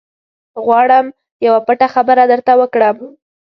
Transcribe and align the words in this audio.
غواړم 0.65 1.05
یوه 1.45 1.59
پټه 1.67 1.87
خبره 1.95 2.23
ورته 2.29 2.53
وکړم. 2.59 2.97